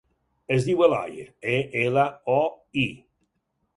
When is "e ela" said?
1.53-2.07